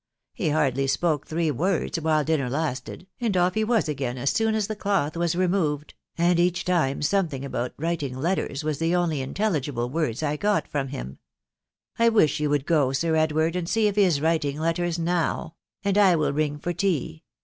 He 0.33 0.49
hardly 0.49 0.87
spoke 0.87 1.27
three 1.27 1.51
words 1.51 1.99
while 2.01 2.23
dinner 2.23 2.49
lasted, 2.49 3.05
and 3.19 3.37
off 3.37 3.53
he 3.53 3.63
was 3.63 3.87
again 3.87 4.17
as 4.17 4.31
soon 4.31 4.55
as 4.55 4.65
the 4.65 4.75
ekth 4.75 5.15
was. 5.15 5.35
removed, 5.35 5.93
and 6.17 6.39
each 6.39 6.65
time 6.65 7.03
something 7.03 7.45
about 7.45 7.75
writing 7.77 8.17
lettera 8.17 8.55
was 8.65 8.79
the 8.79 8.95
only 8.95 9.21
intelligible 9.21 9.91
words 9.91 10.23
I 10.23 10.37
got 10.37 10.67
from 10.67 10.87
him. 10.87 11.19
I 11.99 12.09
wish 12.09 12.39
yen 12.39 12.49
would 12.49 12.65
go, 12.65 12.91
Sir 12.93 13.15
Edward, 13.15 13.55
and 13.55 13.69
see 13.69 13.85
if 13.85 13.95
he 13.95 14.01
is 14.01 14.21
writing 14.21 14.57
lettera 14.57 14.97
now,..... 14.97 15.53
and 15.83 15.95
I 15.99 16.15
will 16.15 16.33
ring 16.33 16.57
for 16.57 16.73
tea. 16.73 17.23